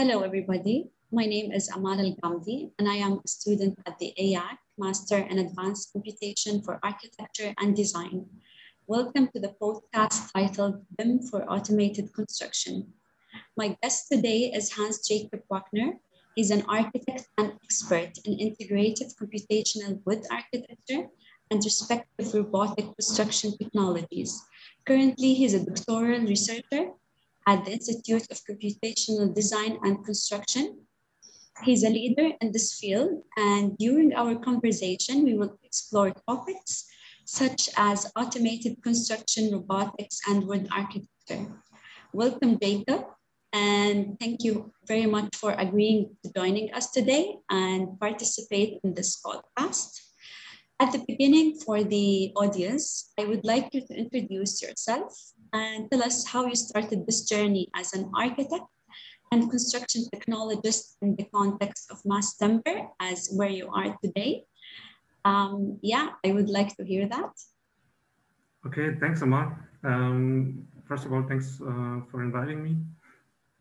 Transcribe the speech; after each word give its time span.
Hello, 0.00 0.22
everybody. 0.22 0.88
My 1.12 1.26
name 1.26 1.52
is 1.52 1.68
Amal 1.68 1.98
Algamdeyl, 1.98 2.72
and 2.78 2.88
I 2.88 2.94
am 3.04 3.20
a 3.22 3.28
student 3.28 3.78
at 3.84 3.98
the 3.98 4.14
IAAC 4.18 4.56
Master 4.78 5.18
in 5.18 5.40
Advanced 5.40 5.92
Computation 5.92 6.62
for 6.62 6.80
Architecture 6.82 7.52
and 7.60 7.76
Design. 7.76 8.24
Welcome 8.86 9.28
to 9.34 9.38
the 9.38 9.52
podcast 9.60 10.32
titled 10.32 10.80
BIM 10.96 11.20
for 11.28 11.44
Automated 11.44 12.14
Construction. 12.14 12.94
My 13.58 13.76
guest 13.82 14.08
today 14.10 14.50
is 14.56 14.72
Hans 14.72 15.06
Jakob 15.06 15.42
Wagner. 15.50 16.00
He's 16.34 16.50
an 16.50 16.64
architect 16.66 17.28
and 17.36 17.52
expert 17.62 18.16
in 18.24 18.40
integrative 18.40 19.12
computational 19.20 20.00
wood 20.06 20.24
architecture 20.30 21.08
and 21.50 21.62
respective 21.62 22.32
robotic 22.32 22.86
construction 22.96 23.52
technologies. 23.58 24.40
Currently, 24.86 25.34
he's 25.34 25.52
a 25.52 25.62
doctoral 25.62 26.24
researcher 26.24 26.96
at 27.46 27.64
the 27.64 27.72
Institute 27.72 28.26
of 28.30 28.40
Computational 28.44 29.34
Design 29.34 29.78
and 29.82 30.04
Construction. 30.04 30.86
He's 31.64 31.84
a 31.84 31.90
leader 31.90 32.30
in 32.40 32.52
this 32.52 32.78
field, 32.78 33.22
and 33.36 33.76
during 33.78 34.14
our 34.14 34.34
conversation, 34.36 35.24
we 35.24 35.34
will 35.34 35.58
explore 35.62 36.12
topics 36.28 36.86
such 37.24 37.68
as 37.76 38.10
automated 38.16 38.82
construction, 38.82 39.52
robotics, 39.52 40.20
and 40.28 40.46
wood 40.46 40.68
architecture. 40.72 41.52
Welcome, 42.12 42.58
Jakob, 42.58 43.04
and 43.52 44.18
thank 44.18 44.42
you 44.42 44.72
very 44.86 45.06
much 45.06 45.36
for 45.36 45.52
agreeing 45.52 46.16
to 46.24 46.32
joining 46.34 46.72
us 46.74 46.90
today 46.90 47.36
and 47.50 47.98
participate 48.00 48.80
in 48.82 48.94
this 48.94 49.20
podcast. 49.22 50.00
At 50.80 50.92
the 50.92 51.04
beginning, 51.06 51.60
for 51.60 51.84
the 51.84 52.32
audience, 52.36 53.12
I 53.18 53.26
would 53.26 53.44
like 53.44 53.68
you 53.74 53.86
to 53.86 53.94
introduce 53.94 54.62
yourself 54.62 55.12
and 55.52 55.90
tell 55.90 56.02
us 56.02 56.26
how 56.26 56.46
you 56.46 56.54
started 56.54 57.06
this 57.06 57.22
journey 57.22 57.68
as 57.74 57.92
an 57.92 58.10
architect 58.14 58.64
and 59.32 59.50
construction 59.50 60.04
technologist 60.14 60.96
in 61.02 61.16
the 61.16 61.24
context 61.34 61.90
of 61.90 61.98
mass 62.04 62.36
timber 62.36 62.88
as 63.00 63.28
where 63.36 63.48
you 63.48 63.68
are 63.72 63.96
today. 64.02 64.44
Um, 65.24 65.78
yeah, 65.82 66.10
I 66.24 66.32
would 66.32 66.48
like 66.48 66.76
to 66.76 66.84
hear 66.84 67.08
that. 67.08 67.30
Okay, 68.66 68.94
thanks, 69.00 69.22
Amar. 69.22 69.68
Um, 69.84 70.66
first 70.86 71.04
of 71.04 71.12
all, 71.12 71.22
thanks 71.28 71.60
uh, 71.60 72.00
for 72.10 72.22
inviting 72.22 72.62
me. 72.62 72.76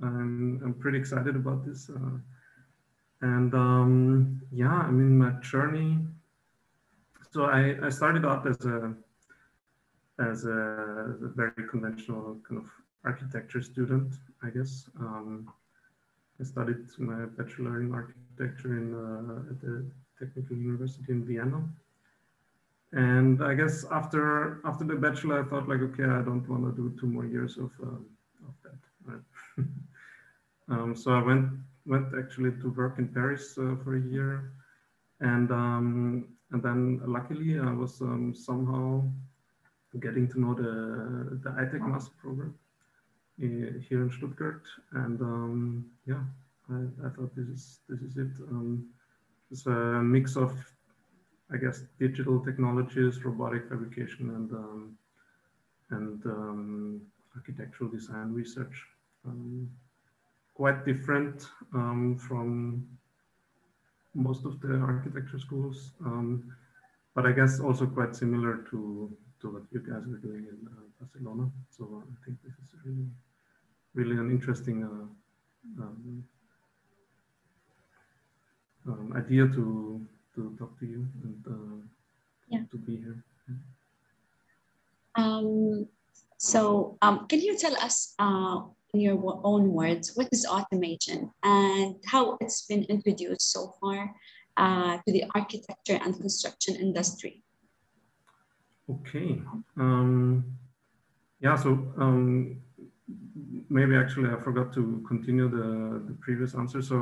I'm, 0.01 0.61
I'm 0.63 0.73
pretty 0.73 0.97
excited 0.97 1.35
about 1.35 1.65
this. 1.65 1.89
Uh, 1.89 2.17
and 3.21 3.53
um, 3.53 4.41
yeah, 4.51 4.71
I 4.87 4.91
mean, 4.91 5.17
my 5.17 5.31
journey 5.41 5.99
so 7.31 7.45
I, 7.45 7.75
I 7.83 7.89
started 7.89 8.25
out 8.25 8.47
as 8.47 8.65
a 8.65 8.93
as 10.19 10.45
a, 10.45 11.15
very 11.35 11.67
conventional 11.69 12.37
kind 12.47 12.61
of 12.61 12.69
architecture 13.05 13.61
student, 13.61 14.13
I 14.43 14.49
guess. 14.49 14.89
Um, 14.99 15.51
I 16.39 16.43
studied 16.43 16.85
my 16.97 17.25
bachelor 17.25 17.81
in 17.81 17.93
architecture 17.93 18.77
in 18.77 18.93
uh, 18.93 19.51
at 19.51 19.61
the 19.61 19.85
Technical 20.19 20.57
University 20.57 21.11
in 21.11 21.25
Vienna. 21.25 21.63
And 22.91 23.43
I 23.43 23.53
guess 23.53 23.85
after 23.91 24.61
after 24.65 24.83
the 24.83 24.95
bachelor, 24.95 25.43
I 25.43 25.49
thought 25.49 25.69
like, 25.69 25.81
okay, 25.81 26.03
I 26.03 26.21
don't 26.21 26.47
want 26.49 26.63
to 26.65 26.81
do 26.81 26.95
two 26.99 27.07
more 27.07 27.25
years 27.25 27.57
of 27.57 27.71
um, 27.81 28.05
of 28.47 28.53
that. 28.63 29.21
Um, 30.71 30.95
so 30.95 31.11
I 31.11 31.23
went 31.23 31.49
went 31.87 32.13
actually 32.15 32.51
to 32.61 32.69
work 32.69 32.99
in 32.99 33.07
Paris 33.07 33.57
uh, 33.57 33.75
for 33.83 33.95
a 33.95 34.01
year, 34.01 34.53
and 35.19 35.51
um, 35.51 36.27
and 36.51 36.61
then 36.61 37.01
luckily 37.05 37.59
I 37.59 37.73
was 37.73 38.01
um, 38.01 38.35
somehow 38.35 39.01
getting 39.97 40.27
to 40.29 40.39
know 40.39 40.53
the, 40.53 41.39
the 41.43 41.49
ITECH 41.49 41.81
master 41.81 42.11
program 42.21 42.53
uh, 43.41 43.79
here 43.87 44.03
in 44.03 44.11
Stuttgart. 44.15 44.63
And 44.93 45.19
um, 45.21 45.85
yeah, 46.05 46.21
I, 46.69 47.07
I, 47.07 47.09
thought 47.09 47.35
this 47.35 47.47
is, 47.47 47.79
this 47.89 48.01
is 48.01 48.17
it. 48.17 48.31
Um, 48.49 48.89
it's 49.49 49.65
a 49.65 50.01
mix 50.03 50.35
of, 50.35 50.53
I 51.51 51.57
guess, 51.57 51.81
digital 51.99 52.39
technologies, 52.43 53.23
robotic 53.25 53.67
fabrication, 53.69 54.29
and, 54.29 54.51
um, 54.51 54.97
and 55.89 56.25
um, 56.25 57.01
architectural 57.35 57.89
design 57.89 58.31
research. 58.31 58.85
Um, 59.25 59.69
quite 60.53 60.85
different 60.85 61.47
from 61.71 62.85
most 64.13 64.45
of 64.45 64.59
the 64.61 64.75
architecture 64.75 65.39
schools, 65.39 65.91
um, 66.05 66.51
but 67.15 67.25
I 67.25 67.31
guess 67.31 67.59
also 67.59 67.85
quite 67.85 68.15
similar 68.15 68.65
to, 68.69 69.11
to 69.41 69.49
what 69.49 69.63
you 69.71 69.79
guys 69.79 70.03
are 70.03 70.21
doing 70.21 70.47
in 70.47 70.59
uh, 70.67 70.85
Barcelona. 70.99 71.49
So 71.69 72.03
I 72.03 72.25
think 72.25 72.37
this 72.43 72.53
is 72.53 72.75
really, 72.85 73.07
really 73.93 74.17
an 74.17 74.31
interesting 74.31 74.83
uh, 74.83 75.81
um, 75.81 76.23
um, 78.87 79.13
idea 79.15 79.47
to 79.47 80.05
to 80.35 80.55
talk 80.57 80.77
to 80.79 80.85
you 80.85 81.07
and 81.23 81.43
uh, 81.47 81.77
yeah. 82.49 82.63
to 82.71 82.77
be 82.77 82.97
here. 82.97 83.23
Um, 85.15 85.87
so 86.37 86.97
um, 87.01 87.27
can 87.27 87.41
you 87.41 87.57
tell 87.57 87.75
us 87.77 88.13
uh, 88.19 88.61
in 88.93 89.01
your 89.01 89.41
own 89.43 89.73
words, 89.73 90.15
what 90.15 90.29
is 90.31 90.45
automation 90.45 91.31
and 91.43 91.95
how 92.05 92.37
it's 92.41 92.65
been 92.65 92.83
introduced 92.85 93.51
so 93.51 93.73
far 93.81 94.15
uh, 94.57 94.97
to 95.05 95.11
the 95.11 95.25
architecture 95.35 95.99
and 96.01 96.15
construction 96.19 96.75
industry? 96.75 97.43
Okay. 98.89 99.41
Um, 99.77 100.57
yeah, 101.41 101.55
so 101.55 101.93
um, 101.97 102.59
maybe 103.69 103.95
actually 103.95 104.29
I 104.29 104.41
forgot 104.41 104.73
to 104.73 105.03
continue 105.07 105.47
the, 105.47 106.03
the 106.07 106.17
previous 106.19 106.55
answer. 106.55 106.81
So 106.81 106.95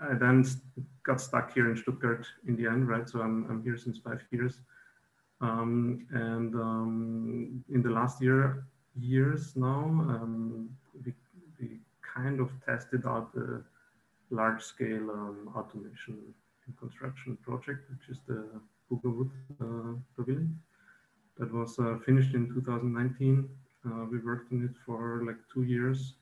I, 0.00 0.10
I 0.12 0.14
then 0.14 0.44
got 1.04 1.20
stuck 1.20 1.52
here 1.54 1.70
in 1.70 1.76
Stuttgart 1.76 2.26
in 2.46 2.56
the 2.56 2.66
end, 2.66 2.86
right? 2.86 3.08
So 3.08 3.20
I'm, 3.20 3.46
I'm 3.50 3.62
here 3.62 3.76
since 3.76 3.98
five 3.98 4.22
years. 4.30 4.60
Um, 5.40 6.06
and 6.12 6.54
um, 6.54 7.64
in 7.72 7.82
the 7.82 7.90
last 7.90 8.22
year, 8.22 8.66
years 8.94 9.56
now, 9.56 9.84
um, 9.84 10.68
we 11.04 11.14
kind 12.14 12.40
of 12.40 12.50
tested 12.64 13.06
out 13.06 13.34
the 13.34 13.64
large 14.30 14.62
scale 14.62 15.10
um, 15.10 15.50
automation 15.56 16.18
and 16.66 16.78
construction 16.78 17.36
project, 17.42 17.90
which 17.90 18.08
is 18.10 18.20
the 18.28 18.46
BUGA 18.90 19.16
Wood 19.16 19.30
uh, 19.60 19.94
Pavilion 20.14 20.60
that 21.38 21.52
was 21.52 21.78
uh, 21.78 21.98
finished 22.04 22.34
in 22.34 22.52
2019. 22.54 23.48
Uh, 23.84 24.04
we 24.10 24.18
worked 24.18 24.52
on 24.52 24.64
it 24.64 24.76
for 24.86 25.22
like 25.26 25.36
two 25.52 25.64
years. 25.64 26.14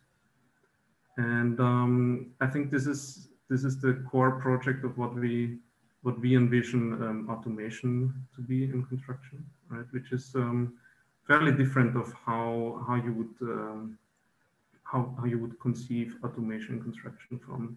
And 1.16 1.60
um, 1.60 2.30
I 2.40 2.46
think 2.46 2.70
this 2.70 2.86
is 2.86 3.28
this 3.48 3.64
is 3.64 3.80
the 3.80 4.04
core 4.10 4.40
project 4.40 4.84
of 4.84 4.96
what 4.96 5.14
we 5.14 5.58
what 6.02 6.18
we 6.20 6.34
envision 6.36 6.94
um, 6.94 7.28
automation 7.28 8.14
to 8.34 8.40
be 8.40 8.64
in 8.64 8.84
construction, 8.86 9.44
right? 9.68 9.84
Which 9.90 10.12
is 10.12 10.32
um, 10.34 10.74
fairly 11.26 11.52
different 11.52 11.96
of 11.96 12.12
how 12.24 12.82
how 12.86 12.94
you 12.94 13.12
would 13.12 13.50
um, 13.50 13.98
how, 14.84 15.14
how 15.18 15.24
you 15.24 15.38
would 15.38 15.58
conceive 15.60 16.16
automation 16.24 16.82
construction 16.82 17.38
from 17.44 17.76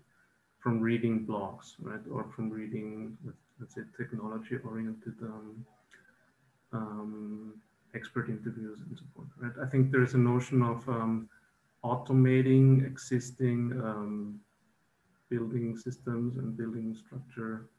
from 0.60 0.80
reading 0.80 1.26
blogs, 1.26 1.76
right, 1.80 2.00
or 2.10 2.26
from 2.34 2.50
reading, 2.50 3.18
let's 3.60 3.76
say, 3.76 3.82
technology-oriented 3.98 5.14
um, 5.22 5.66
um, 6.74 7.54
expert 7.96 8.30
interviews 8.30 8.80
and 8.88 8.98
so 8.98 9.04
forth, 9.16 9.28
right? 9.40 9.66
I 9.66 9.70
think 9.70 9.92
there 9.92 10.04
is 10.04 10.14
a 10.14 10.18
notion 10.18 10.62
of 10.62 10.88
um, 10.90 11.30
automating 11.84 12.86
existing 12.86 13.72
um, 13.84 14.40
building 15.30 15.78
systems 15.78 16.38
and 16.38 16.58
building 16.58 16.96
structure 16.96 17.70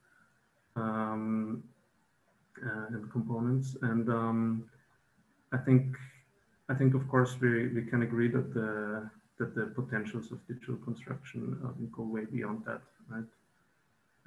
um, 0.76 1.62
uh, 2.64 2.86
and 2.88 3.10
components, 3.10 3.76
and 3.82 4.08
um, 4.08 4.64
I 5.52 5.58
think 5.58 5.96
I 6.68 6.74
think 6.74 6.94
of 6.94 7.08
course 7.08 7.36
we 7.40 7.68
we 7.68 7.82
can 7.82 8.02
agree 8.02 8.28
that 8.28 8.54
the 8.54 9.10
that 9.38 9.54
the 9.54 9.66
potentials 9.66 10.30
of 10.30 10.38
digital 10.46 10.76
construction 10.76 11.58
um, 11.64 11.90
go 11.96 12.02
way 12.04 12.24
beyond 12.24 12.64
that, 12.66 12.82
right? 13.08 13.24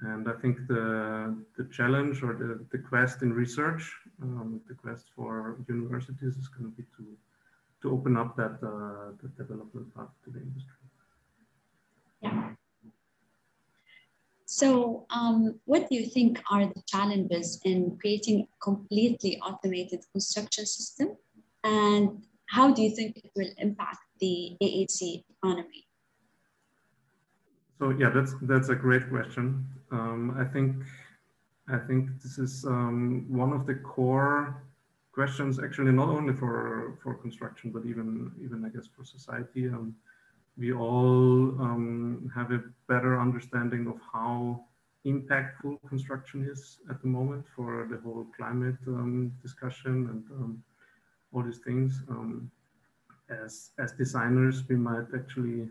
And 0.00 0.28
I 0.28 0.32
think 0.40 0.68
the 0.68 1.36
the 1.56 1.64
challenge 1.72 2.22
or 2.22 2.34
the, 2.34 2.64
the 2.70 2.78
quest 2.78 3.22
in 3.22 3.32
research, 3.32 3.82
um, 4.22 4.60
the 4.68 4.74
quest 4.74 5.06
for 5.16 5.58
universities 5.68 6.36
is 6.36 6.48
going 6.48 6.70
to 6.70 6.76
be 6.76 6.84
to 6.96 7.04
to 7.82 7.92
open 7.92 8.16
up 8.16 8.36
that 8.36 8.58
uh, 8.62 9.12
development 9.36 9.94
path 9.94 10.10
to 10.24 10.30
the 10.30 10.40
industry. 10.40 10.74
Yeah. 12.22 12.50
So, 14.46 15.04
um, 15.10 15.60
what 15.66 15.88
do 15.88 15.96
you 15.96 16.06
think 16.06 16.40
are 16.50 16.66
the 16.66 16.82
challenges 16.86 17.60
in 17.64 17.98
creating 18.00 18.40
a 18.42 18.48
completely 18.62 19.38
automated 19.40 20.04
construction 20.12 20.64
system, 20.64 21.16
and 21.64 22.22
how 22.46 22.72
do 22.72 22.82
you 22.82 22.94
think 22.94 23.16
it 23.16 23.30
will 23.34 23.50
impact 23.58 23.98
the 24.20 24.56
AEC 24.62 25.24
economy? 25.28 25.87
So 27.78 27.90
yeah, 27.90 28.10
that's 28.10 28.34
that's 28.42 28.70
a 28.70 28.74
great 28.74 29.08
question. 29.08 29.64
Um, 29.92 30.36
I 30.38 30.44
think 30.44 30.76
I 31.68 31.78
think 31.78 32.20
this 32.22 32.38
is 32.38 32.64
um, 32.64 33.24
one 33.28 33.52
of 33.52 33.66
the 33.66 33.74
core 33.76 34.62
questions, 35.12 35.60
actually, 35.62 35.92
not 35.92 36.08
only 36.08 36.34
for 36.34 36.98
for 37.02 37.14
construction, 37.14 37.70
but 37.70 37.84
even 37.86 38.32
even 38.42 38.64
I 38.64 38.68
guess 38.68 38.88
for 38.94 39.04
society. 39.04 39.68
Um, 39.68 39.94
we 40.56 40.72
all 40.72 41.54
um, 41.62 42.32
have 42.34 42.50
a 42.50 42.60
better 42.88 43.20
understanding 43.20 43.86
of 43.86 44.00
how 44.12 44.64
impactful 45.06 45.78
construction 45.88 46.48
is 46.50 46.78
at 46.90 47.00
the 47.00 47.06
moment 47.06 47.44
for 47.54 47.86
the 47.88 47.98
whole 47.98 48.26
climate 48.36 48.80
um, 48.88 49.32
discussion 49.40 50.08
and 50.10 50.24
um, 50.32 50.62
all 51.32 51.44
these 51.44 51.58
things. 51.58 52.02
As, 53.30 53.70
as 53.78 53.92
designers, 53.92 54.64
we 54.68 54.74
might 54.74 55.06
actually 55.14 55.68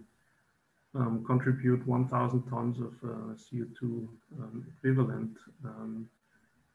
um, 0.96 1.24
contribute 1.26 1.86
1,000 1.88 2.44
tons 2.50 2.80
of 2.80 2.94
uh, 3.04 3.34
CO2 3.36 3.82
um, 4.40 4.66
equivalent 4.78 5.38
um, 5.66 6.10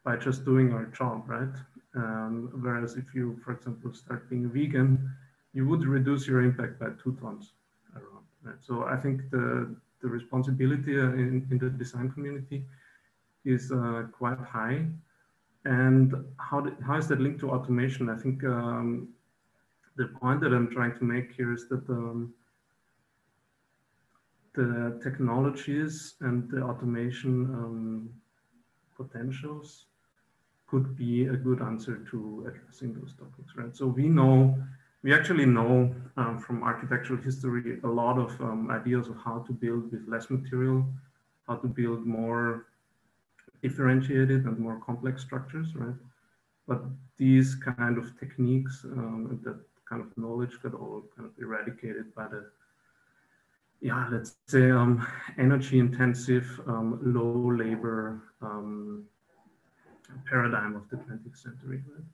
by 0.05 0.17
just 0.17 0.45
doing 0.45 0.73
our 0.73 0.87
job, 0.87 1.25
right? 1.29 1.55
whereas 2.61 2.97
if 2.97 3.15
you, 3.15 3.39
for 3.45 3.53
example, 3.53 3.93
start 3.93 4.29
being 4.31 4.49
vegan, 4.51 5.11
you 5.53 5.69
would 5.69 5.85
reduce 5.85 6.27
your 6.27 6.43
impact 6.43 6.79
by 6.81 6.87
two 7.03 7.17
tons 7.21 7.53
around. 7.95 8.25
Right? 8.43 8.57
So 8.61 8.85
I 8.85 8.97
think 8.97 9.31
the 9.31 9.77
the 10.03 10.09
responsibility 10.09 10.99
uh, 10.99 11.13
in, 11.13 11.47
in 11.51 11.59
the 11.59 11.71
design 11.71 12.11
community 12.11 12.65
is 13.45 13.73
uh, 13.73 14.05
quite 14.13 14.39
high. 14.39 14.85
And 15.65 16.13
how, 16.39 16.67
how 16.85 16.97
is 16.97 17.07
that 17.09 17.21
linked 17.21 17.41
to 17.41 17.51
automation? 17.51 18.11
I 18.11 18.17
think 18.17 18.43
um, 18.45 19.09
the 19.97 20.07
point 20.21 20.41
that 20.41 20.53
I'm 20.53 20.71
trying 20.71 20.99
to 20.99 21.05
make 21.05 21.33
here 21.33 21.53
is 21.53 21.69
that 21.69 21.89
um, 21.89 22.35
the 24.55 25.01
technologies 25.03 26.15
and 26.21 26.51
the 26.51 26.63
automation 26.63 27.45
um, 27.55 28.11
potentials 28.97 29.87
could 30.67 30.97
be 30.97 31.27
a 31.27 31.37
good 31.37 31.61
answer 31.61 32.05
to 32.11 32.47
addressing 32.49 32.95
those 32.95 33.15
topics, 33.15 33.53
right? 33.57 33.77
So 33.77 33.87
we 33.87 34.09
know 34.09 34.57
we 35.03 35.13
actually 35.13 35.47
know 35.47 35.93
um, 36.17 36.39
from 36.39 36.63
architectural 36.63 37.21
history 37.21 37.81
a 37.83 37.89
lot 37.89 38.19
of 38.19 38.41
um, 38.41 38.71
ideas 38.71 39.09
of 39.09 39.17
how 39.17 39.41
to 39.47 39.53
build 39.53 39.91
with 39.91 40.07
less 40.07 40.31
material, 40.31 40.87
how 41.49 41.57
to 41.57 41.67
build 41.67 42.07
more 42.07 42.67
differentiated 43.63 44.45
and 44.45 44.59
more 44.59 44.81
complex 44.85 45.23
structures, 45.23 45.75
right? 45.75 45.95
But 46.69 46.83
these 47.17 47.57
kind 47.57 47.99
of 47.99 48.19
techniques, 48.19 48.85
um, 48.85 49.41
that 49.45 49.59
kind 49.89 50.03
of 50.03 50.17
knowledge 50.17 50.59
got 50.63 50.75
all 50.75 51.05
kind 51.17 51.29
of 51.29 51.35
eradicated 51.39 52.15
by 52.15 52.29
the, 52.29 52.47
yeah, 53.83 54.07
let's 54.13 54.37
say 54.47 54.71
um, 54.71 55.05
energy 55.39 55.81
intensive, 55.81 56.61
um, 56.69 57.01
low 57.03 57.51
labor 57.53 58.23
um, 58.41 59.05
paradigm 60.31 60.77
of 60.77 60.89
the 60.89 60.97
20th 60.97 61.37
century, 61.37 61.83
right? 61.93 62.05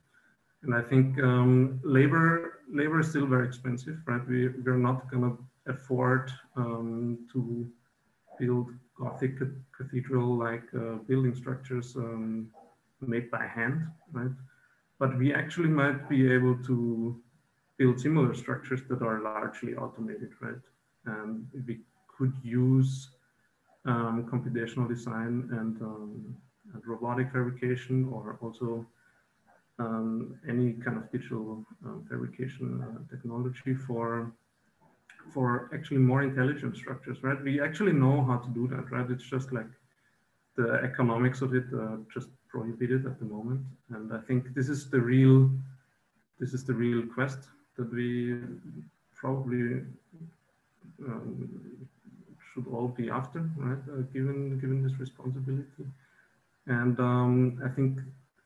And 0.63 0.73
I 0.73 0.81
think 0.81 1.19
um, 1.19 1.79
labor 1.83 2.61
labor 2.73 2.99
is 2.99 3.09
still 3.11 3.27
very 3.27 3.47
expensive, 3.47 3.97
right? 4.07 4.27
We 4.27 4.49
we're 4.49 4.77
not 4.77 5.09
going 5.11 5.23
to 5.23 5.71
afford 5.71 6.31
um, 6.55 7.19
to 7.33 7.71
build 8.39 8.73
Gothic 8.99 9.37
cathedral-like 9.77 10.67
uh, 10.75 10.95
building 11.07 11.35
structures 11.35 11.95
um, 11.95 12.49
made 12.99 13.29
by 13.29 13.45
hand, 13.45 13.87
right? 14.11 14.31
But 14.97 15.17
we 15.17 15.33
actually 15.33 15.69
might 15.69 16.09
be 16.09 16.29
able 16.33 16.57
to 16.65 17.21
build 17.77 17.99
similar 18.01 18.33
structures 18.33 18.81
that 18.89 19.01
are 19.01 19.21
largely 19.21 19.75
automated, 19.75 20.31
right? 20.41 20.59
And 21.05 21.47
we 21.67 21.79
could 22.07 22.33
use 22.43 23.09
um, 23.85 24.27
computational 24.31 24.87
design 24.87 25.49
and, 25.51 25.81
um, 25.81 26.35
and 26.73 26.81
robotic 26.85 27.31
fabrication 27.31 28.09
or 28.11 28.37
also 28.41 28.85
um, 29.79 30.37
any 30.47 30.73
kind 30.73 30.97
of 30.97 31.11
digital 31.11 31.65
um, 31.85 32.05
fabrication 32.09 32.83
uh, 32.83 33.09
technology 33.09 33.73
for 33.73 34.31
for 35.33 35.69
actually 35.73 35.99
more 35.99 36.23
intelligent 36.23 36.75
structures, 36.75 37.21
right? 37.23 37.39
We 37.43 37.61
actually 37.61 37.93
know 37.93 38.23
how 38.23 38.37
to 38.37 38.49
do 38.49 38.67
that, 38.69 38.89
right? 38.89 39.09
It's 39.11 39.23
just 39.23 39.51
like 39.51 39.69
the 40.55 40.79
economics 40.83 41.41
of 41.41 41.53
it 41.53 41.65
uh, 41.73 41.97
just 42.11 42.29
prohibited 42.47 43.05
at 43.05 43.19
the 43.19 43.25
moment, 43.25 43.61
and 43.91 44.11
I 44.11 44.19
think 44.19 44.55
this 44.55 44.69
is 44.69 44.89
the 44.89 44.99
real 44.99 45.49
this 46.39 46.53
is 46.53 46.63
the 46.65 46.73
real 46.73 47.03
quest 47.13 47.39
that 47.77 47.93
we 47.93 48.35
probably 49.13 49.81
um, 51.07 51.87
should 52.53 52.65
all 52.67 52.87
be 52.87 53.09
after, 53.09 53.49
right? 53.57 53.79
Uh, 53.91 54.01
given 54.13 54.59
given 54.59 54.83
this 54.83 54.99
responsibility, 54.99 55.85
and 56.67 56.99
um, 56.99 57.61
I 57.63 57.69
think 57.69 57.99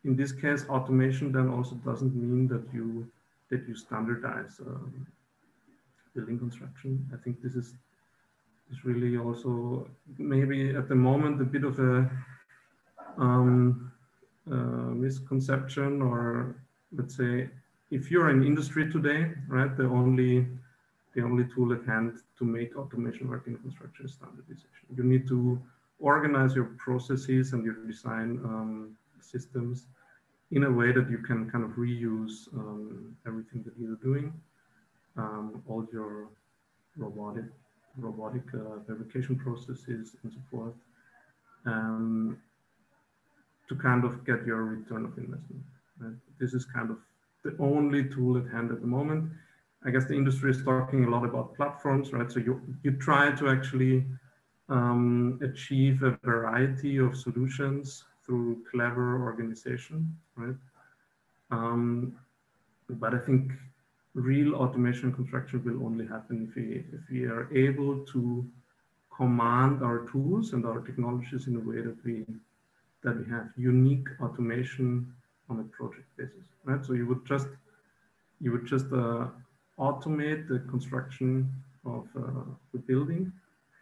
in 0.03 0.15
this 0.15 0.31
case, 0.31 0.65
automation 0.69 1.31
then 1.31 1.49
also 1.49 1.75
doesn't 1.75 2.15
mean 2.15 2.47
that 2.47 2.63
you 2.73 3.07
that 3.49 3.67
you 3.67 3.75
standardize 3.75 4.59
um, 4.59 5.07
building 6.15 6.39
construction. 6.39 7.09
I 7.13 7.17
think 7.23 7.41
this 7.41 7.55
is 7.55 7.73
is 8.71 8.83
really 8.85 9.17
also 9.17 9.87
maybe 10.17 10.75
at 10.75 10.87
the 10.87 10.95
moment 10.95 11.41
a 11.41 11.45
bit 11.45 11.63
of 11.63 11.79
a 11.79 12.09
um, 13.17 13.91
uh, 14.51 14.91
misconception 15.05 16.01
or 16.01 16.55
let's 16.95 17.15
say 17.15 17.49
if 17.91 18.09
you're 18.09 18.29
in 18.29 18.43
industry 18.43 18.91
today, 18.91 19.31
right, 19.47 19.75
the 19.77 19.85
only 19.85 20.47
the 21.13 21.21
only 21.21 21.45
tool 21.53 21.73
at 21.73 21.85
hand 21.85 22.17
to 22.37 22.43
make 22.43 22.75
automation 22.75 23.29
work 23.29 23.47
in 23.47 23.55
construction 23.57 24.07
standardization. 24.07 24.69
You 24.95 25.03
need 25.03 25.27
to 25.27 25.61
organize 25.99 26.55
your 26.55 26.75
processes 26.77 27.53
and 27.53 27.63
your 27.63 27.75
design 27.85 28.39
um, 28.43 28.97
systems 29.21 29.87
in 30.51 30.63
a 30.63 30.71
way 30.71 30.91
that 30.91 31.09
you 31.09 31.17
can 31.19 31.49
kind 31.49 31.63
of 31.63 31.71
reuse 31.71 32.53
um, 32.53 33.15
everything 33.25 33.63
that 33.63 33.73
you're 33.77 33.95
doing, 33.95 34.33
um, 35.17 35.63
all 35.67 35.87
your 35.91 36.29
robotic 36.97 37.45
robotic 37.97 38.41
uh, 38.55 38.79
fabrication 38.87 39.35
processes 39.35 40.15
and 40.23 40.33
so 40.33 40.39
forth, 40.49 40.73
um, 41.67 42.37
to 43.69 43.75
kind 43.75 44.03
of 44.03 44.25
get 44.25 44.45
your 44.45 44.63
return 44.63 45.05
of 45.05 45.15
investment. 45.17 45.63
Right? 45.99 46.15
This 46.39 46.53
is 46.53 46.65
kind 46.65 46.89
of 46.89 46.97
the 47.43 47.55
only 47.59 48.09
tool 48.09 48.37
at 48.37 48.51
hand 48.51 48.71
at 48.71 48.81
the 48.81 48.87
moment. 48.87 49.31
I 49.85 49.91
guess 49.91 50.05
the 50.05 50.15
industry 50.15 50.51
is 50.51 50.63
talking 50.63 51.05
a 51.05 51.09
lot 51.09 51.25
about 51.25 51.55
platforms, 51.55 52.13
right? 52.13 52.31
So 52.31 52.39
you 52.39 52.61
you 52.83 52.91
try 52.93 53.31
to 53.31 53.49
actually 53.49 54.05
um, 54.69 55.39
achieve 55.41 56.03
a 56.03 56.17
variety 56.23 56.97
of 56.97 57.17
solutions 57.17 58.05
through 58.25 58.63
clever 58.71 59.21
organization, 59.21 60.17
right? 60.35 60.55
Um, 61.51 62.15
but 62.89 63.13
I 63.13 63.19
think 63.19 63.51
real 64.13 64.55
automation 64.55 65.11
construction 65.11 65.63
will 65.65 65.85
only 65.85 66.07
happen 66.07 66.47
if 66.47 66.55
we, 66.55 66.85
if 66.93 67.01
we 67.11 67.25
are 67.25 67.49
able 67.55 68.05
to 68.13 68.45
command 69.15 69.83
our 69.83 70.07
tools 70.11 70.53
and 70.53 70.65
our 70.65 70.79
technologies 70.81 71.47
in 71.47 71.55
a 71.55 71.59
way 71.59 71.81
that 71.81 71.97
we 72.03 72.25
that 73.03 73.17
we 73.17 73.29
have 73.29 73.49
unique 73.57 74.07
automation 74.21 75.13
on 75.49 75.59
a 75.59 75.63
project 75.63 76.07
basis, 76.15 76.47
right? 76.63 76.85
So 76.85 76.93
you 76.93 77.05
would 77.07 77.25
just 77.25 77.47
you 78.39 78.51
would 78.53 78.65
just 78.65 78.91
uh, 78.93 79.27
automate 79.87 80.47
the 80.47 80.59
construction 80.71 81.31
of 81.85 82.03
uh, 82.15 82.45
the 82.73 82.79
building 82.79 83.31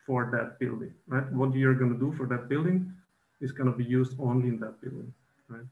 for 0.05 0.29
that 0.35 0.59
building, 0.59 0.93
right? 1.07 1.31
What 1.31 1.53
you're 1.53 1.79
going 1.81 1.93
to 1.93 1.99
do 1.99 2.11
for 2.17 2.25
that 2.27 2.49
building 2.49 2.91
is 3.39 3.51
going 3.51 3.71
to 3.71 3.77
be 3.77 3.83
used 3.83 4.13
only 4.19 4.47
in 4.47 4.59
that 4.59 4.81
building, 4.81 5.13
right? 5.47 5.69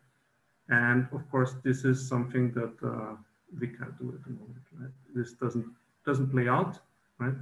And 0.69 1.07
of 1.11 1.29
course, 1.31 1.55
this 1.63 1.83
is 1.83 2.07
something 2.07 2.51
that 2.51 2.75
uh, 2.87 3.15
we 3.59 3.67
can't 3.67 3.97
do 3.97 4.13
at 4.15 4.23
the 4.23 4.33
moment, 4.39 4.65
right? 4.79 4.95
This 5.15 5.33
doesn't 5.33 5.65
doesn't 6.05 6.29
play 6.29 6.47
out, 6.47 6.79
right? 7.17 7.39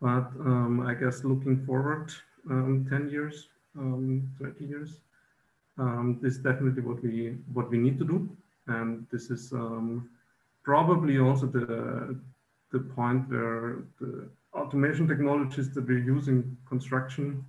But 0.00 0.28
um, 0.50 0.80
I 0.90 0.94
guess 0.94 1.24
looking 1.24 1.64
forward 1.64 2.12
um, 2.50 2.86
10 2.90 3.10
years, 3.10 3.48
um, 3.78 4.30
20 4.38 4.64
years, 4.64 5.00
um, 5.78 6.18
this 6.22 6.34
is 6.34 6.38
definitely 6.38 6.82
what 6.82 7.02
we 7.02 7.36
what 7.52 7.70
we 7.70 7.78
need 7.78 7.98
to 7.98 8.04
do. 8.04 8.28
And 8.66 9.06
this 9.12 9.30
is 9.30 9.52
um, 9.52 10.08
probably 10.66 11.18
also 11.20 11.46
the, 11.46 12.18
the 12.72 12.80
point 12.80 13.30
where 13.30 13.84
the 14.00 14.28
automation 14.52 15.06
technologies 15.06 15.72
that 15.74 15.86
we're 15.86 16.06
using 16.16 16.56
construction 16.68 17.44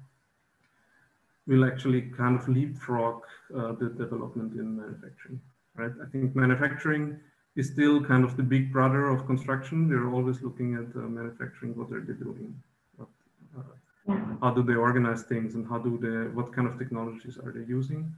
will 1.48 1.66
actually 1.66 2.02
kind 2.22 2.36
of 2.40 2.48
leapfrog 2.48 3.24
uh, 3.58 3.72
the 3.80 3.90
development 3.90 4.54
in 4.54 4.78
manufacturing, 4.78 5.42
right? 5.76 5.92
I 6.04 6.06
think 6.12 6.36
manufacturing 6.36 7.20
is 7.56 7.68
still 7.70 8.04
kind 8.04 8.24
of 8.24 8.38
the 8.38 8.44
big 8.44 8.72
brother 8.72 9.10
of 9.10 9.26
construction. 9.26 9.90
They're 9.90 10.12
always 10.12 10.44
looking 10.44 10.76
at 10.76 10.96
uh, 10.96 11.08
manufacturing, 11.08 11.76
what 11.76 11.92
are 11.92 12.02
they 12.02 12.14
doing? 12.14 12.54
What, 12.98 13.10
uh, 13.58 14.16
how 14.42 14.52
do 14.52 14.62
they 14.62 14.76
organize 14.76 15.24
things 15.24 15.56
and 15.56 15.68
how 15.68 15.80
do 15.80 15.98
they, 15.98 16.30
what 16.36 16.54
kind 16.54 16.68
of 16.68 16.78
technologies 16.78 17.40
are 17.44 17.52
they 17.52 17.66
using? 17.66 18.14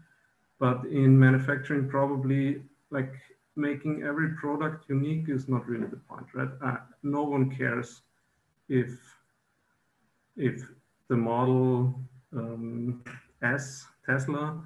But 0.60 0.84
in 0.88 1.18
manufacturing, 1.18 1.88
probably 1.88 2.64
like 2.90 3.14
making 3.60 4.04
every 4.04 4.30
product 4.36 4.90
unique 4.90 5.30
is 5.30 5.48
not 5.48 5.68
really 5.68 5.88
the 5.88 5.98
point, 6.10 6.28
right? 6.34 6.50
Uh, 6.64 6.78
no 7.04 7.24
one 7.24 7.56
cares 7.56 8.02
if, 8.70 8.92
if 10.38 10.64
the 11.10 11.18
model 11.18 12.00
um, 12.34 13.04
S 13.44 13.86
Tesla 14.06 14.62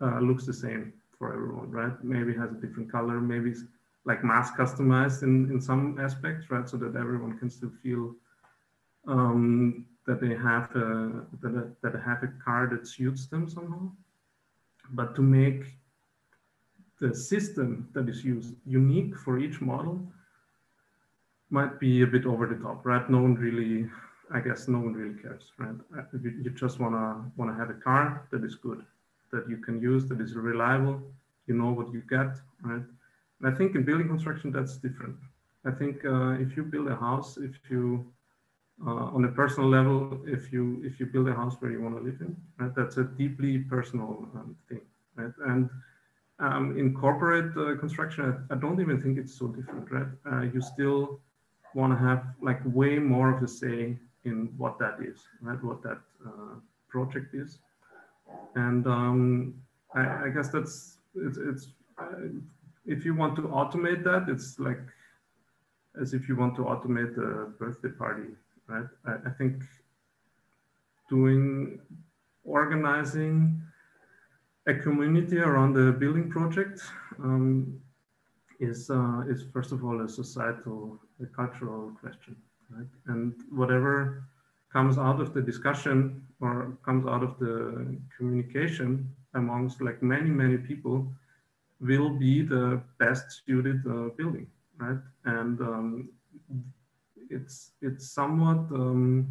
uh, 0.00 0.18
looks 0.20 0.44
the 0.44 0.52
same 0.52 0.92
for 1.16 1.32
everyone, 1.32 1.70
right? 1.70 1.92
Maybe 2.02 2.34
has 2.34 2.50
a 2.50 2.54
different 2.54 2.90
color, 2.90 3.20
maybe 3.20 3.50
it's 3.50 3.64
like 4.04 4.24
mass 4.24 4.50
customized 4.50 5.22
in, 5.22 5.50
in 5.50 5.60
some 5.60 5.98
aspects, 6.00 6.50
right? 6.50 6.68
So 6.68 6.76
that 6.78 6.96
everyone 6.96 7.38
can 7.38 7.50
still 7.50 7.72
feel 7.82 8.14
um, 9.06 9.86
that 10.06 10.20
they 10.20 10.34
have 10.34 10.74
a, 10.74 11.24
that, 11.40 11.76
that 11.82 11.94
have 12.04 12.22
a 12.22 12.32
car 12.44 12.68
that 12.72 12.86
suits 12.86 13.26
them 13.26 13.48
somehow. 13.48 13.92
But 14.90 15.14
to 15.14 15.22
make 15.22 15.64
the 17.02 17.12
system 17.12 17.88
that 17.94 18.08
is 18.08 18.24
used 18.24 18.54
unique 18.64 19.14
for 19.24 19.34
each 19.44 19.60
model 19.60 20.00
might 21.50 21.74
be 21.80 22.02
a 22.02 22.06
bit 22.06 22.24
over 22.32 22.46
the 22.46 22.58
top, 22.64 22.86
right? 22.86 23.10
No 23.10 23.20
one 23.26 23.34
really, 23.34 23.90
I 24.32 24.38
guess, 24.46 24.68
no 24.68 24.78
one 24.78 24.94
really 24.94 25.18
cares, 25.20 25.44
right? 25.58 25.78
Uh, 25.98 26.04
you 26.22 26.50
just 26.64 26.78
wanna 26.78 27.04
wanna 27.36 27.56
have 27.60 27.70
a 27.70 27.78
car 27.88 28.04
that 28.30 28.42
is 28.44 28.54
good, 28.54 28.80
that 29.32 29.44
you 29.50 29.58
can 29.66 29.76
use, 29.90 30.06
that 30.10 30.20
is 30.20 30.34
reliable, 30.34 30.96
you 31.48 31.54
know 31.60 31.72
what 31.78 31.92
you 31.92 32.02
get, 32.16 32.32
right? 32.70 32.86
And 33.38 33.44
I 33.50 33.52
think 33.56 33.74
in 33.74 33.82
building 33.84 34.08
construction 34.14 34.52
that's 34.56 34.76
different. 34.86 35.16
I 35.70 35.72
think 35.80 36.04
uh, 36.04 36.44
if 36.44 36.56
you 36.56 36.62
build 36.74 36.88
a 36.96 36.98
house, 37.08 37.36
if 37.36 37.54
you 37.68 37.84
uh, 38.86 39.16
on 39.16 39.24
a 39.24 39.32
personal 39.40 39.68
level, 39.68 40.20
if 40.36 40.52
you 40.52 40.64
if 40.88 41.00
you 41.00 41.06
build 41.14 41.28
a 41.28 41.36
house 41.42 41.54
where 41.60 41.72
you 41.74 41.80
want 41.82 41.96
to 41.98 42.02
live 42.08 42.20
in, 42.26 42.32
right, 42.58 42.74
that's 42.78 42.96
a 42.96 43.04
deeply 43.22 43.58
personal 43.74 44.12
um, 44.36 44.56
thing, 44.68 44.84
right? 45.16 45.36
And 45.50 45.68
um, 46.42 46.76
in 46.78 46.94
corporate 46.94 47.56
uh, 47.56 47.78
construction, 47.78 48.20
I, 48.50 48.54
I, 48.54 48.56
don't 48.58 48.80
even 48.80 49.00
think 49.00 49.18
it's 49.18 49.34
so 49.34 49.46
different, 49.48 49.90
right? 49.90 50.10
Uh, 50.30 50.42
you 50.52 50.60
still 50.60 51.20
want 51.74 51.92
to 51.92 51.98
have 51.98 52.24
like 52.42 52.60
way 52.64 52.98
more 52.98 53.30
of 53.34 53.42
a 53.42 53.48
say 53.48 53.96
in 54.24 54.52
what 54.56 54.78
that 54.78 54.96
is, 55.00 55.18
right? 55.40 55.62
What 55.62 55.82
that 55.82 56.00
uh, 56.26 56.54
project 56.88 57.34
is, 57.34 57.58
and 58.54 58.86
um, 58.86 59.54
I, 59.94 60.26
I, 60.26 60.28
guess 60.34 60.48
that's 60.48 60.98
it's, 61.14 61.38
it's 61.38 61.68
uh, 61.98 62.28
if 62.86 63.04
you 63.04 63.14
want 63.14 63.36
to 63.36 63.42
automate 63.42 64.02
that, 64.04 64.28
it's 64.28 64.58
like 64.58 64.80
as 66.00 66.12
if 66.12 66.28
you 66.28 66.36
want 66.36 66.56
to 66.56 66.62
automate 66.62 67.16
a 67.18 67.50
birthday 67.50 67.90
party 67.90 68.34
right? 68.72 68.86
I, 69.06 69.28
I 69.28 69.30
think 69.30 69.62
doing, 71.08 71.80
organizing 72.44 73.62
a 74.66 74.74
community 74.74 75.38
around 75.38 75.74
the 75.74 75.92
building 75.92 76.30
project 76.30 76.80
um, 77.18 77.80
is, 78.60 78.90
uh, 78.90 79.22
is 79.28 79.44
first 79.52 79.72
of 79.72 79.84
all 79.84 80.00
a 80.02 80.08
societal, 80.08 81.00
a 81.20 81.26
cultural 81.26 81.92
question, 82.00 82.36
right? 82.70 82.86
And 83.06 83.34
whatever 83.50 84.24
comes 84.72 84.98
out 84.98 85.20
of 85.20 85.34
the 85.34 85.42
discussion 85.42 86.22
or 86.40 86.78
comes 86.84 87.06
out 87.06 87.22
of 87.22 87.38
the 87.38 87.96
communication 88.16 89.10
amongst 89.34 89.80
like 89.80 90.02
many, 90.02 90.30
many 90.30 90.56
people 90.56 91.12
will 91.80 92.10
be 92.10 92.42
the 92.42 92.80
best 92.98 93.42
suited 93.44 93.80
uh, 93.86 94.10
building, 94.16 94.46
right? 94.78 94.98
And 95.24 95.60
um, 95.60 96.08
it's 97.28 97.72
it's 97.80 98.10
somewhat 98.10 98.70
um, 98.70 99.26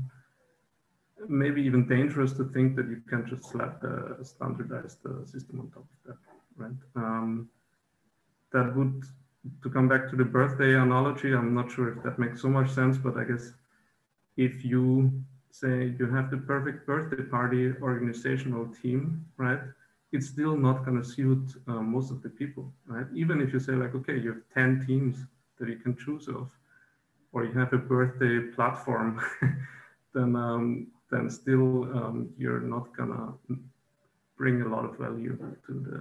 maybe 1.28 1.62
even 1.62 1.88
dangerous 1.88 2.34
to 2.34 2.46
think 2.46 2.76
that 2.76 2.88
you 2.88 3.02
can 3.10 3.28
just 3.28 3.46
slap 3.46 3.84
a 3.84 4.24
standardized 4.24 5.00
uh, 5.06 5.26
system 5.26 5.60
on 5.60 5.70
top 5.70 5.86
of 5.86 6.00
that, 6.06 6.18
right? 6.58 6.82
Um, 6.96 7.50
that 8.52 8.76
would, 8.76 9.04
to 9.64 9.70
come 9.70 9.88
back 9.88 10.10
to 10.10 10.16
the 10.16 10.26
birthday 10.26 10.76
analogy, 10.76 11.34
I'm 11.34 11.54
not 11.54 11.72
sure 11.72 11.92
if 11.92 12.04
that 12.04 12.20
makes 12.20 12.42
so 12.42 12.50
much 12.50 12.70
sense, 12.70 12.98
but 12.98 13.18
I 13.18 13.24
guess 13.24 13.54
if 14.38 14.64
you 14.64 15.12
say 15.52 15.96
you 16.00 16.08
have 16.08 16.32
the 16.32 16.38
perfect 16.38 16.86
birthday 16.86 17.24
party 17.24 17.74
organizational 17.82 18.68
team, 18.82 19.26
right? 19.38 19.60
It's 20.12 20.28
still 20.28 20.58
not 20.58 20.86
going 20.86 21.02
to 21.02 21.08
suit 21.08 21.54
uh, 21.68 21.82
most 21.82 22.12
of 22.12 22.22
the 22.22 22.30
people, 22.30 22.72
right? 22.86 23.06
Even 23.14 23.42
if 23.42 23.54
you 23.54 23.60
say 23.60 23.74
like, 23.74 23.96
okay, 23.96 24.18
you 24.18 24.30
have 24.34 24.42
10 24.54 24.86
teams 24.86 25.18
that 25.60 25.70
you 25.70 25.78
can 25.78 25.96
choose 25.96 26.28
of, 26.28 26.50
or 27.32 27.46
you 27.46 27.54
have 27.54 27.72
a 27.72 27.78
birthday 27.78 28.40
platform, 28.54 29.22
then 30.14 30.36
um, 30.36 30.88
then 31.12 31.30
still 31.30 31.84
um, 31.98 32.30
you're 32.38 32.62
not 32.62 32.96
gonna 32.96 33.34
bring 34.38 34.62
a 34.62 34.68
lot 34.68 34.86
of 34.86 34.98
value 34.98 35.38
to 35.66 35.74
the 35.88 36.00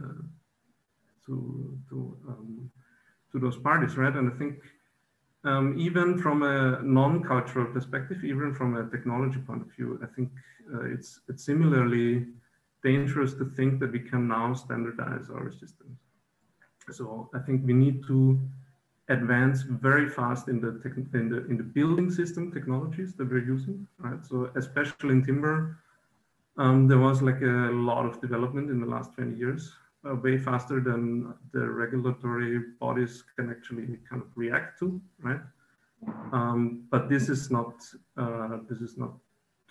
to 1.26 1.78
to 1.88 2.16
um, 2.28 2.70
to 3.32 3.38
those 3.38 3.56
parties, 3.56 3.96
right? 3.96 4.14
And 4.14 4.32
I 4.32 4.36
think 4.36 4.54
um, 5.44 5.78
even 5.78 6.18
from 6.18 6.42
a 6.42 6.82
non-cultural 6.82 7.66
perspective, 7.66 8.24
even 8.24 8.54
from 8.54 8.76
a 8.76 8.88
technology 8.90 9.38
point 9.38 9.62
of 9.62 9.72
view, 9.76 9.98
I 10.02 10.06
think 10.14 10.30
uh, 10.74 10.84
it's 10.84 11.20
it's 11.28 11.44
similarly 11.44 12.26
dangerous 12.82 13.34
to 13.34 13.44
think 13.56 13.80
that 13.80 13.92
we 13.92 14.00
can 14.00 14.26
now 14.28 14.54
standardize 14.54 15.28
our 15.30 15.50
systems. 15.50 15.98
So 16.90 17.30
I 17.34 17.38
think 17.38 17.66
we 17.66 17.72
need 17.72 18.02
to 18.06 18.40
advance 19.10 19.62
very 19.62 20.08
fast 20.08 20.48
in 20.48 20.60
the, 20.60 20.80
in 21.14 21.28
the 21.28 21.44
in 21.50 21.56
the 21.56 21.62
building 21.62 22.10
system 22.10 22.50
technologies 22.52 23.12
that 23.14 23.28
we're 23.28 23.44
using, 23.44 23.86
right? 23.98 24.24
So 24.24 24.50
especially 24.54 25.10
in 25.10 25.24
timber, 25.24 25.78
um, 26.56 26.86
there 26.86 26.98
was 26.98 27.20
like 27.20 27.42
a 27.42 27.70
lot 27.90 28.06
of 28.06 28.20
development 28.20 28.70
in 28.70 28.80
the 28.80 28.86
last 28.86 29.12
20 29.14 29.36
years, 29.36 29.72
uh, 30.08 30.14
way 30.14 30.38
faster 30.38 30.80
than 30.80 31.34
the 31.52 31.68
regulatory 31.68 32.60
bodies 32.78 33.24
can 33.36 33.50
actually 33.50 33.98
kind 34.08 34.22
of 34.22 34.28
react 34.36 34.78
to, 34.78 35.00
right? 35.20 35.40
Um, 36.32 36.84
but 36.90 37.08
this 37.08 37.28
is 37.28 37.50
not 37.50 37.74
uh, 38.16 38.58
this 38.68 38.80
is 38.80 38.96
not 38.96 39.12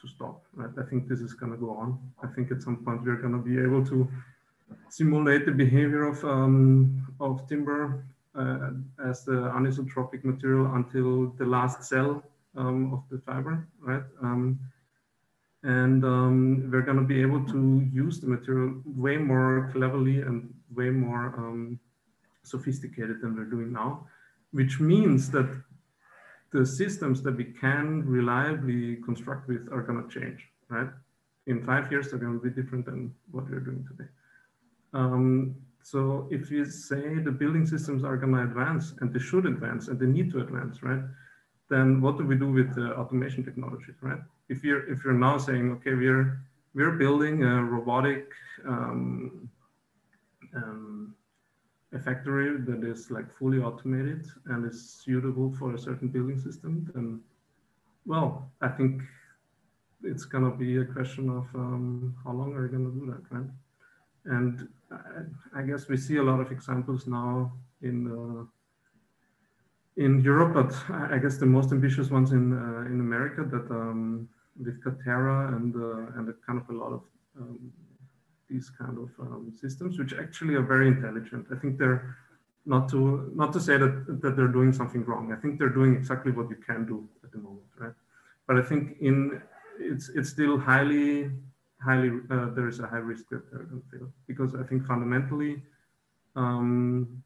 to 0.01 0.07
stop, 0.07 0.43
right? 0.53 0.69
I 0.77 0.83
think 0.89 1.07
this 1.07 1.21
is 1.21 1.33
going 1.33 1.51
to 1.51 1.57
go 1.57 1.71
on. 1.71 1.97
I 2.21 2.27
think 2.27 2.51
at 2.51 2.61
some 2.61 2.77
point 2.83 3.03
we're 3.03 3.21
going 3.25 3.33
to 3.33 3.39
be 3.51 3.57
able 3.57 3.85
to 3.87 4.07
simulate 4.89 5.45
the 5.45 5.51
behavior 5.51 6.03
of 6.03 6.23
um, 6.25 7.07
of 7.19 7.47
timber 7.47 8.05
as 8.35 9.23
the 9.25 9.51
anisotropic 9.55 10.23
material 10.23 10.73
until 10.75 11.31
the 11.37 11.45
last 11.45 11.83
cell 11.83 12.23
um, 12.55 12.93
of 12.93 13.03
the 13.09 13.19
fiber, 13.25 13.67
right? 13.79 14.03
Um, 14.21 14.59
and 15.63 16.03
um, 16.05 16.69
we're 16.71 16.81
going 16.81 16.97
to 16.97 17.03
be 17.03 17.21
able 17.21 17.43
to 17.47 17.87
use 17.91 18.19
the 18.19 18.27
material 18.27 18.81
way 18.85 19.17
more 19.17 19.69
cleverly 19.73 20.21
and 20.21 20.53
way 20.73 20.89
more 20.89 21.33
um, 21.37 21.79
sophisticated 22.43 23.21
than 23.21 23.35
we're 23.35 23.43
doing 23.43 23.73
now, 23.73 24.07
which 24.51 24.79
means 24.79 25.29
that 25.31 25.49
the 26.51 26.65
systems 26.65 27.21
that 27.23 27.35
we 27.35 27.43
can 27.43 28.03
reliably 28.05 28.97
construct 28.97 29.47
with 29.47 29.67
are 29.71 29.81
going 29.81 30.01
to 30.01 30.19
change, 30.19 30.47
right? 30.69 30.89
In 31.45 31.63
five 31.65 31.91
years, 31.91 32.09
they're 32.09 32.19
going 32.19 32.39
to 32.39 32.43
be 32.43 32.49
different 32.49 32.85
than 32.85 33.13
what 33.31 33.49
we're 33.49 33.59
doing 33.59 33.85
today. 33.87 34.09
So 35.83 36.27
if 36.29 36.51
you 36.51 36.65
say 36.65 37.19
the 37.19 37.31
building 37.31 37.65
systems 37.65 38.03
are 38.03 38.17
going 38.17 38.33
to 38.33 38.43
advance 38.43 38.93
and 38.99 39.13
they 39.13 39.19
should 39.19 39.45
advance 39.45 39.87
and 39.87 39.99
they 39.99 40.05
need 40.05 40.31
to 40.31 40.41
advance, 40.41 40.83
right? 40.83 41.01
Then 41.69 42.01
what 42.01 42.17
do 42.17 42.25
we 42.25 42.35
do 42.35 42.51
with 42.51 42.75
the 42.75 42.95
automation 42.97 43.43
technologies, 43.43 43.95
right? 44.01 44.19
If 44.49 44.63
you're 44.63 44.91
if 44.91 45.03
you're 45.03 45.13
now 45.13 45.37
saying, 45.37 45.71
okay, 45.73 45.93
we're 45.93 46.41
we're 46.73 46.91
building 46.91 47.43
a 47.43 47.63
robotic 47.63 48.31
um, 48.65 49.49
um, 50.55 51.15
a 51.93 51.99
factory 51.99 52.59
that 52.61 52.83
is 52.83 53.11
like 53.11 53.31
fully 53.37 53.59
automated 53.59 54.25
and 54.47 54.65
is 54.65 54.89
suitable 54.89 55.55
for 55.57 55.75
a 55.75 55.79
certain 55.79 56.07
building 56.07 56.39
system, 56.39 56.89
then 56.93 57.21
well, 58.05 58.51
I 58.61 58.69
think 58.69 59.01
it's 60.03 60.25
gonna 60.25 60.51
be 60.51 60.77
a 60.77 60.85
question 60.85 61.29
of 61.29 61.45
um, 61.55 62.15
how 62.23 62.31
long 62.31 62.53
are 62.53 62.65
you 62.65 62.71
gonna 62.71 62.89
do 62.89 63.05
that, 63.07 63.35
right? 63.35 63.49
And 64.29 64.67
I 65.55 65.63
guess 65.63 65.87
we 65.87 65.97
see 65.97 66.17
a 66.17 66.23
lot 66.23 66.39
of 66.39 66.51
examples 66.51 67.07
now 67.07 67.51
in 67.81 67.97
uh, 68.07 68.43
in 69.97 70.21
Europe, 70.21 70.53
but 70.53 70.71
I 71.11 71.17
guess 71.17 71.37
the 71.37 71.45
most 71.45 71.71
ambitious 71.71 72.09
ones 72.09 72.31
in 72.31 72.53
uh, 72.53 72.85
in 72.91 72.99
America 72.99 73.43
that 73.43 73.67
um, 73.71 74.29
with 74.63 74.81
Katerra 74.83 75.55
and 75.55 75.75
uh, 75.75 76.17
and 76.17 76.33
kind 76.45 76.61
of 76.61 76.69
a 76.69 76.77
lot 76.77 76.91
of 76.93 77.03
um, 77.39 77.71
these 78.49 78.69
kind 78.69 78.97
of 78.97 79.09
um, 79.19 79.51
systems, 79.59 79.97
which 79.99 80.13
actually 80.13 80.55
are 80.55 80.67
very 80.73 80.87
intelligent. 80.87 81.47
I 81.51 81.55
think 81.55 81.77
they're 81.77 82.15
not 82.65 82.87
to 82.89 83.31
not 83.35 83.51
to 83.53 83.59
say 83.59 83.77
that 83.77 84.21
that 84.21 84.35
they're 84.35 84.55
doing 84.59 84.71
something 84.73 85.03
wrong. 85.05 85.33
I 85.33 85.41
think 85.41 85.57
they're 85.59 85.77
doing 85.79 85.95
exactly 85.95 86.31
what 86.31 86.49
you 86.49 86.57
can 86.57 86.85
do 86.85 87.07
at 87.23 87.31
the 87.31 87.39
moment, 87.39 87.69
right? 87.77 87.97
But 88.47 88.57
I 88.57 88.61
think 88.61 88.97
in 89.01 89.41
it's 89.79 90.09
it's 90.09 90.29
still 90.29 90.57
highly 90.59 91.31
highly 91.83 92.19
uh, 92.29 92.49
there 92.55 92.67
is 92.67 92.79
a 92.79 92.87
high 92.87 92.97
risk 92.97 93.29
that 93.29 93.49
they're 93.51 93.63
going 93.63 93.81
to 93.81 93.97
fail 93.97 94.11
because 94.27 94.55
I 94.55 94.63
think 94.63 94.85
fundamentally 94.85 95.61
um, 96.35 97.23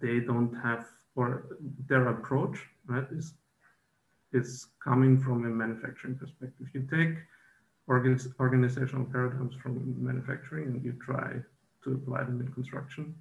they 0.00 0.20
don't 0.20 0.54
have 0.62 0.86
or 1.14 1.56
their 1.88 2.08
approach 2.08 2.58
right 2.86 3.06
is 3.10 3.34
is 4.32 4.68
coming 4.82 5.20
from 5.20 5.44
a 5.44 5.48
manufacturing 5.48 6.16
perspective. 6.16 6.66
You 6.72 6.88
take 6.90 7.18
organizational 8.40 9.04
paradigms 9.04 9.54
from 9.62 9.94
manufacturing 10.02 10.68
and 10.68 10.84
you 10.84 10.94
try 11.04 11.32
to 11.84 11.92
apply 11.92 12.24
them 12.24 12.40
in 12.40 12.50
construction, 12.52 13.14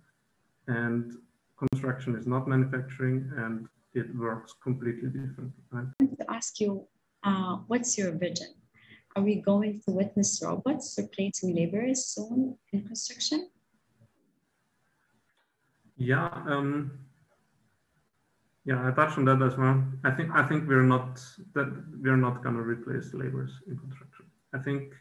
and 0.67 1.17
construction 1.57 2.15
is 2.15 2.25
not 2.25 2.47
manufacturing 2.47 3.29
and 3.37 3.67
it 3.93 4.15
works 4.15 4.53
completely 4.63 5.09
different. 5.09 5.51
Right? 5.71 5.87
I 5.99 6.03
want 6.05 6.19
to 6.19 6.31
ask 6.31 6.59
you, 6.61 6.87
uh, 7.23 7.57
what's 7.67 7.97
your 7.97 8.11
vision? 8.11 8.53
Are 9.15 9.23
we 9.23 9.35
going 9.35 9.81
to 9.85 9.91
witness 9.91 10.41
robots 10.43 10.95
replacing 10.97 11.55
laborers 11.55 12.05
soon 12.05 12.57
in 12.71 12.83
construction? 12.83 13.49
Yeah, 15.97 16.29
um, 16.47 16.91
yeah, 18.65 18.87
I 18.87 18.91
touched 18.91 19.17
on 19.17 19.25
that 19.25 19.41
as 19.41 19.57
well. 19.57 19.83
I 20.03 20.11
think 20.11 20.31
I 20.33 20.47
think 20.47 20.67
we're 20.67 20.83
not 20.83 21.21
that 21.53 21.67
we're 21.99 22.15
not 22.17 22.41
going 22.43 22.55
to 22.55 22.61
replace 22.61 23.13
laborers 23.13 23.51
in 23.67 23.77
construction. 23.77 24.25
I 24.53 24.59
think 24.59 24.93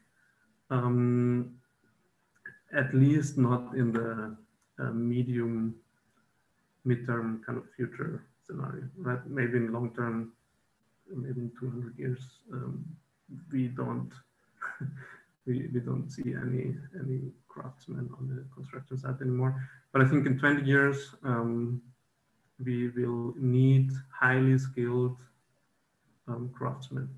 um, 0.70 1.54
at 2.74 2.92
least 2.94 3.38
not 3.38 3.74
in 3.74 3.92
the 3.92 4.36
uh, 4.78 4.90
medium 4.92 5.74
midterm 6.86 7.44
kind 7.44 7.58
of 7.58 7.64
future 7.76 8.24
scenario, 8.46 8.88
right? 8.96 9.24
Maybe 9.26 9.58
in 9.58 9.72
long 9.72 9.94
term, 9.94 10.32
maybe 11.14 11.40
in 11.42 11.52
200 11.60 11.98
years, 11.98 12.20
um, 12.52 12.84
we 13.52 13.68
don't 13.68 14.10
we, 15.46 15.68
we 15.72 15.80
don't 15.80 16.10
see 16.10 16.34
any 16.34 16.76
any 16.98 17.20
craftsmen 17.48 18.08
on 18.18 18.28
the 18.28 18.44
construction 18.54 18.98
site 18.98 19.20
anymore. 19.20 19.68
But 19.92 20.02
I 20.02 20.08
think 20.08 20.26
in 20.26 20.38
20 20.38 20.62
years, 20.62 21.14
um, 21.24 21.82
we 22.64 22.88
will 22.88 23.34
need 23.36 23.90
highly 24.12 24.58
skilled 24.58 25.16
um, 26.28 26.50
craftsmen 26.56 27.08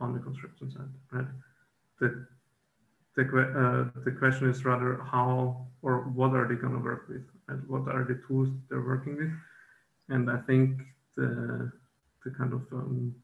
on 0.00 0.12
the 0.12 0.20
construction 0.20 0.70
site, 0.70 0.94
right? 1.10 1.26
The, 2.00 2.26
the, 3.16 3.22
uh, 3.22 4.00
the 4.04 4.12
question 4.12 4.48
is 4.48 4.64
rather 4.64 5.02
how 5.10 5.66
or 5.82 6.02
what 6.14 6.34
are 6.34 6.48
they 6.48 6.54
going 6.54 6.74
to 6.74 6.78
work 6.78 7.06
with? 7.08 7.24
Right? 7.48 7.58
What 7.66 7.92
are 7.92 8.04
the 8.04 8.20
tools 8.26 8.48
they're 8.68 8.80
working 8.80 9.16
with? 9.16 9.32
And 10.08 10.30
I 10.30 10.38
think 10.38 10.80
the, 11.16 11.70
the 12.24 12.30
kind 12.30 12.52
of 12.52 12.62
um, 12.72 13.14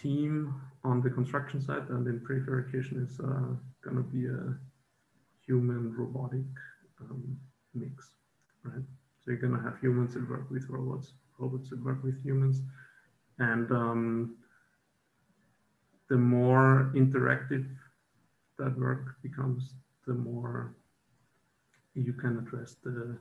team 0.00 0.54
on 0.84 1.00
the 1.00 1.10
construction 1.10 1.60
site 1.60 1.88
and 1.90 2.06
in 2.06 2.20
prefabrication 2.20 3.04
is 3.04 3.20
uh, 3.20 3.54
going 3.82 3.96
to 3.96 4.02
be 4.02 4.26
a 4.26 4.54
human 5.44 5.94
robotic 5.96 6.46
um, 7.00 7.38
mix, 7.74 8.10
right? 8.64 8.84
So 9.20 9.30
you're 9.30 9.40
going 9.40 9.56
to 9.56 9.62
have 9.62 9.78
humans 9.80 10.14
that 10.14 10.28
work 10.28 10.50
with 10.50 10.66
robots, 10.68 11.12
robots 11.38 11.70
that 11.70 11.84
work 11.84 12.02
with 12.02 12.22
humans. 12.22 12.62
And 13.38 13.70
um, 13.70 14.36
the 16.08 16.16
more 16.16 16.92
interactive 16.94 17.66
that 18.58 18.78
work 18.78 19.16
becomes, 19.22 19.74
the 20.06 20.14
more 20.14 20.74
you 21.94 22.12
can 22.12 22.38
address 22.38 22.76
the, 22.82 23.18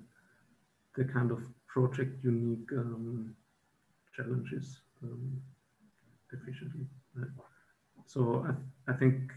the 0.96 1.06
kind 1.06 1.32
of 1.32 1.40
project 1.68 2.24
unique 2.24 2.72
um, 2.74 3.36
challenges 4.16 4.80
um, 5.04 5.42
efficiently. 6.34 6.86
So 8.06 8.46
I, 8.48 8.92
I 8.92 8.96
think 8.96 9.32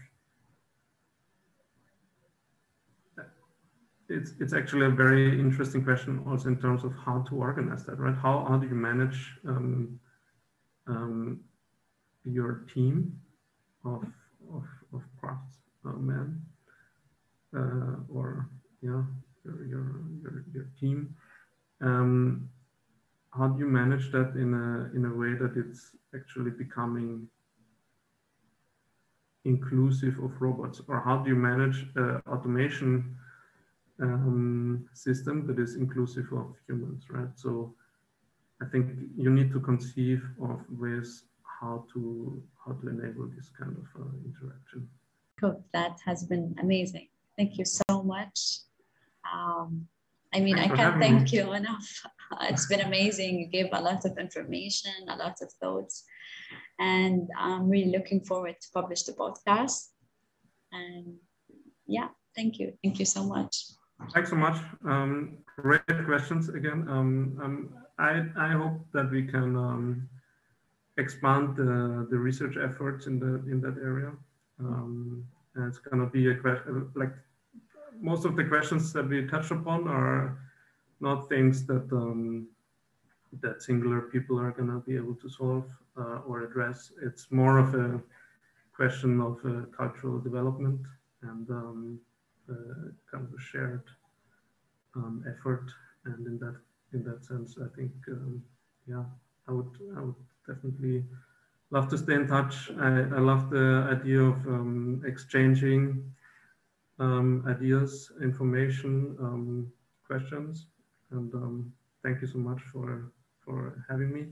it's 4.09 4.31
it's 4.39 4.53
actually 4.53 4.85
a 4.85 4.89
very 4.89 5.39
interesting 5.39 5.83
question 5.83 6.23
also 6.27 6.47
in 6.49 6.57
terms 6.59 6.83
of 6.83 6.93
how 7.05 7.19
to 7.29 7.35
organize 7.35 7.85
that, 7.85 7.99
right? 7.99 8.15
How 8.15 8.45
how 8.47 8.57
do 8.57 8.67
you 8.67 8.75
manage 8.75 9.37
um, 9.47 9.99
um, 10.87 11.39
your 12.23 12.65
team 12.73 13.19
of 13.85 14.03
of, 14.53 14.65
of 14.93 15.01
craftsmen 15.19 16.41
uh, 17.55 17.95
or 18.09 18.49
yeah 18.81 19.03
your 19.43 19.65
your 19.65 20.01
your, 20.21 20.45
your 20.53 20.69
team? 20.79 21.15
Um, 21.81 22.49
how 23.35 23.47
do 23.47 23.59
you 23.59 23.67
manage 23.67 24.11
that 24.11 24.35
in 24.35 24.53
a 24.53 24.95
in 24.95 25.05
a 25.05 25.13
way 25.21 25.33
that 25.33 25.53
it's 25.57 25.91
actually 26.13 26.51
becoming 26.51 27.27
inclusive 29.45 30.17
of 30.19 30.31
robots, 30.41 30.81
or 30.87 31.01
how 31.01 31.17
do 31.17 31.29
you 31.29 31.35
manage 31.35 31.87
uh, 31.97 32.19
automation? 32.29 33.17
um, 34.01 34.85
system 34.93 35.45
that 35.47 35.59
is 35.59 35.75
inclusive 35.75 36.31
of 36.33 36.55
humans, 36.67 37.05
right? 37.09 37.29
So 37.35 37.73
I 38.61 38.65
think 38.65 38.91
you 39.15 39.29
need 39.29 39.51
to 39.51 39.59
conceive 39.59 40.23
of 40.41 40.59
ways 40.69 41.23
how 41.43 41.85
to 41.93 42.41
how 42.65 42.73
to 42.73 42.89
enable 42.89 43.27
this 43.35 43.49
kind 43.57 43.75
of 43.77 44.01
uh, 44.01 44.09
interaction. 44.25 44.87
Cool. 45.39 45.63
That 45.73 45.99
has 46.05 46.23
been 46.23 46.55
amazing. 46.59 47.07
Thank 47.37 47.57
you 47.57 47.65
so 47.65 48.03
much. 48.03 48.59
Um, 49.31 49.87
I 50.33 50.39
mean, 50.39 50.57
Thanks 50.57 50.73
I 50.73 50.75
can't 50.77 50.99
thank 50.99 51.31
me. 51.31 51.37
you 51.37 51.53
enough. 51.53 52.03
it's 52.41 52.67
been 52.67 52.81
amazing. 52.81 53.39
You 53.39 53.47
gave 53.47 53.69
a 53.71 53.81
lot 53.81 54.05
of 54.05 54.17
information, 54.17 54.91
a 55.09 55.15
lot 55.15 55.37
of 55.41 55.51
thoughts, 55.61 56.03
and 56.79 57.29
I'm 57.37 57.69
really 57.69 57.91
looking 57.91 58.21
forward 58.21 58.55
to 58.61 58.67
publish 58.73 59.03
the 59.03 59.13
podcast. 59.13 59.89
And 60.71 61.15
yeah, 61.85 62.09
thank 62.35 62.59
you. 62.59 62.73
Thank 62.83 62.99
you 62.99 63.05
so 63.05 63.23
much. 63.23 63.65
Thanks 64.13 64.29
so 64.29 64.35
much. 64.35 64.57
Um, 64.85 65.37
great 65.57 66.05
questions 66.05 66.49
again. 66.49 66.87
Um, 66.89 67.39
um, 67.41 67.73
I, 67.99 68.23
I 68.37 68.51
hope 68.51 68.85
that 68.93 69.11
we 69.11 69.25
can 69.25 69.55
um, 69.55 70.09
expand 70.97 71.55
the, 71.55 72.07
the 72.09 72.17
research 72.17 72.57
efforts 72.57 73.07
in 73.07 73.19
the 73.19 73.35
in 73.51 73.61
that 73.61 73.77
area. 73.77 74.11
Um, 74.59 75.25
it's 75.55 75.77
going 75.77 75.99
to 76.03 76.09
be 76.09 76.31
a 76.31 76.35
question 76.35 76.89
like 76.95 77.13
most 78.01 78.25
of 78.25 78.35
the 78.35 78.43
questions 78.43 78.91
that 78.93 79.07
we 79.07 79.27
touched 79.27 79.51
upon 79.51 79.87
are 79.87 80.39
not 81.03 81.29
things 81.29 81.65
that 81.67 81.87
um, 81.91 82.47
that 83.41 83.61
singular 83.61 84.01
people 84.13 84.39
are 84.39 84.51
going 84.51 84.69
to 84.69 84.79
be 84.89 84.95
able 84.95 85.15
to 85.23 85.29
solve 85.29 85.65
uh, 85.97 86.19
or 86.27 86.35
address. 86.47 86.91
It's 87.07 87.31
more 87.31 87.57
of 87.57 87.69
a 87.75 88.01
question 88.75 89.19
of 89.19 89.35
uh, 89.45 89.65
cultural 89.77 90.19
development 90.19 90.81
and 91.21 91.45
uh, 91.49 92.53
kind 93.11 93.23
of 93.27 93.33
a 93.39 93.41
shared 93.51 93.83
um, 94.95 95.23
effort. 95.31 95.67
And 96.05 96.25
in 96.27 96.37
that 96.39 96.57
in 96.93 97.03
that 97.03 97.25
sense, 97.25 97.57
I 97.65 97.69
think 97.75 97.91
um, 98.09 98.43
yeah, 98.87 99.05
I 99.47 99.51
would 99.51 99.73
I 99.97 100.01
would 100.01 100.21
definitely 100.47 101.03
love 101.71 101.89
to 101.89 101.97
stay 101.97 102.15
in 102.15 102.27
touch. 102.27 102.55
I, 102.79 102.89
I 103.17 103.19
love 103.31 103.49
the 103.49 103.67
idea 103.95 104.21
of 104.21 104.37
um, 104.47 105.01
exchanging 105.05 105.83
um, 106.99 107.43
ideas, 107.47 108.11
information, 108.21 109.15
um, 109.19 109.71
questions, 110.05 110.67
and 111.13 111.33
um, 111.35 111.73
thank 112.03 112.21
you 112.21 112.27
so 112.27 112.39
much 112.39 112.61
for 112.71 113.11
for 113.45 113.85
having 113.89 114.11
me. 114.13 114.27